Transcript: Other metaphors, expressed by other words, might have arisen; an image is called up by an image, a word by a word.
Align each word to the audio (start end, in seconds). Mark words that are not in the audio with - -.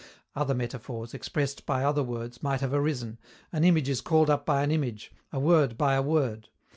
Other 0.35 0.55
metaphors, 0.55 1.13
expressed 1.13 1.67
by 1.67 1.83
other 1.83 2.01
words, 2.01 2.41
might 2.41 2.61
have 2.61 2.73
arisen; 2.73 3.19
an 3.51 3.63
image 3.63 3.87
is 3.87 4.01
called 4.01 4.31
up 4.31 4.47
by 4.47 4.63
an 4.63 4.71
image, 4.71 5.11
a 5.31 5.39
word 5.39 5.77
by 5.77 5.93
a 5.93 6.01
word. 6.01 6.49